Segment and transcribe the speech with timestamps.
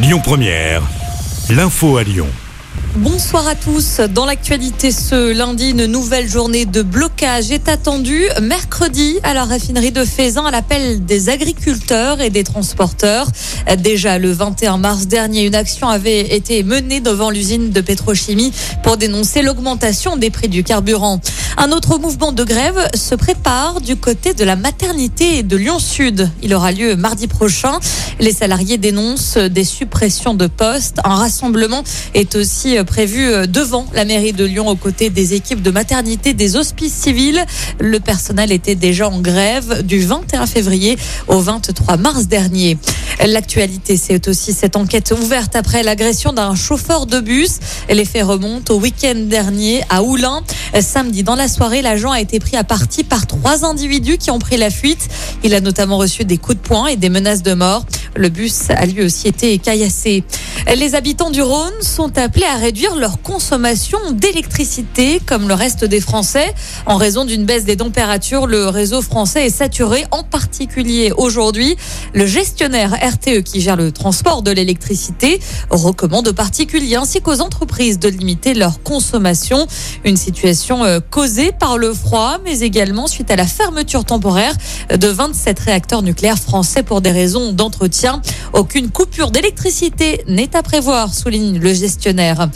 [0.00, 0.82] Lyon Première,
[1.50, 2.28] l'info à Lyon.
[2.94, 4.00] Bonsoir à tous.
[4.00, 9.90] Dans l'actualité ce lundi, une nouvelle journée de blocage est attendue mercredi à la raffinerie
[9.90, 13.28] de Faisin à l'appel des agriculteurs et des transporteurs.
[13.78, 18.52] Déjà le 21 mars dernier, une action avait été menée devant l'usine de pétrochimie
[18.82, 21.20] pour dénoncer l'augmentation des prix du carburant.
[21.60, 26.30] Un autre mouvement de grève se prépare du côté de la maternité de Lyon Sud.
[26.40, 27.80] Il aura lieu mardi prochain.
[28.20, 30.98] Les salariés dénoncent des suppressions de postes.
[31.02, 31.82] Un rassemblement
[32.14, 36.54] est aussi prévu devant la mairie de Lyon aux côtés des équipes de maternité des
[36.54, 37.44] hospices civils.
[37.80, 40.96] Le personnel était déjà en grève du 21 février
[41.26, 42.78] au 23 mars dernier.
[43.26, 47.58] L'actualité, c'est aussi cette enquête ouverte après l'agression d'un chauffeur de bus.
[47.90, 48.24] Les faits
[48.70, 50.44] au week-end dernier à Oulin.
[50.80, 54.38] Samedi, dans la soirée, l'agent a été pris à partie par trois individus qui ont
[54.38, 55.08] pris la fuite.
[55.42, 57.84] Il a notamment reçu des coups de poing et des menaces de mort.
[58.18, 60.24] Le bus a lui aussi été caillassé.
[60.76, 66.00] Les habitants du Rhône sont appelés à réduire leur consommation d'électricité comme le reste des
[66.00, 66.52] Français.
[66.86, 71.76] En raison d'une baisse des températures, le réseau français est saturé, en particulier aujourd'hui.
[72.12, 75.38] Le gestionnaire RTE qui gère le transport de l'électricité
[75.70, 79.68] recommande aux particuliers ainsi qu'aux entreprises de limiter leur consommation.
[80.04, 84.54] Une situation euh, causée par le froid, mais également suite à la fermeture temporaire
[84.90, 88.07] de 27 réacteurs nucléaires français pour des raisons d'entretien.
[88.52, 92.48] Aucune coupure d'électricité n'est à prévoir, souligne le gestionnaire.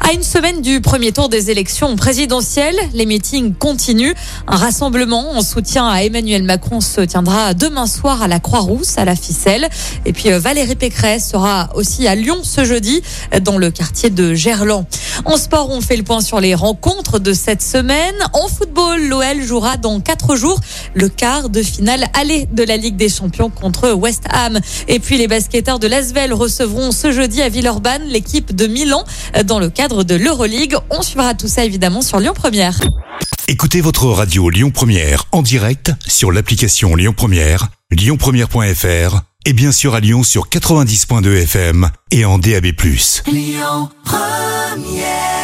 [0.00, 4.14] À une semaine du premier tour des élections présidentielles, les meetings continuent.
[4.46, 9.04] Un rassemblement en soutien à Emmanuel Macron se tiendra demain soir à la Croix-Rousse, à
[9.04, 9.68] la Ficelle.
[10.04, 13.02] Et puis euh, Valérie Pécresse sera aussi à Lyon ce jeudi,
[13.42, 14.84] dans le quartier de Gerland.
[15.24, 18.14] En sport, on fait le point sur les rencontres de cette semaine.
[18.32, 20.60] En football, l'OL jouera dans quatre jours
[20.94, 24.60] le quart de finale aller de la Ligue des Champions contre West Ham.
[24.88, 29.04] Et puis les basketteurs de Lasvel recevront ce jeudi à Villeurbanne l'équipe de Milan
[29.44, 30.76] dans le cadre de l'Euroleague.
[30.90, 32.80] On suivra tout ça évidemment sur Lyon Première.
[33.46, 39.94] Écoutez votre radio Lyon Première en direct sur l'application Lyon Première, lyonpremière.fr et bien sûr
[39.94, 42.66] à Lyon sur 90.2 FM et en DAB+.
[43.28, 45.35] Lyon Première